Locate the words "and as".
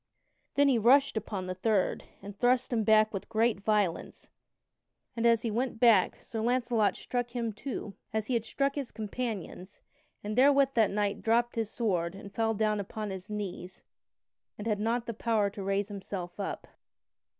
5.15-5.43